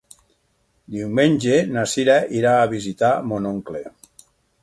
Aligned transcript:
Diumenge 0.93 1.59
na 1.75 1.83
Cira 1.91 2.17
irà 2.39 2.55
a 2.63 2.71
visitar 2.73 3.13
mon 3.33 3.49
oncle. 3.53 3.83